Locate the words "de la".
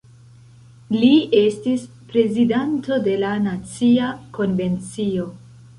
3.09-3.37